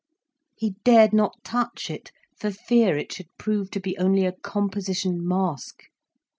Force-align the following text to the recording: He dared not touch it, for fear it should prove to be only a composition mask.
He 0.55 0.77
dared 0.83 1.13
not 1.13 1.37
touch 1.43 1.91
it, 1.91 2.11
for 2.35 2.49
fear 2.49 2.97
it 2.97 3.11
should 3.13 3.27
prove 3.37 3.69
to 3.69 3.79
be 3.79 3.95
only 3.99 4.25
a 4.25 4.31
composition 4.31 5.23
mask. 5.23 5.83